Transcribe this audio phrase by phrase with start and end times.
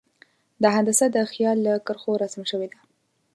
[0.61, 2.79] دا هندسه د خیال له کرښو رسم شوې ده.